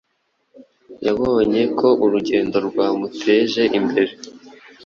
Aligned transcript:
yabonye 1.05 1.61
ko 1.79 1.87
urugendo 2.03 2.57
rwamuteje 2.67 3.63
imbere 3.79 4.13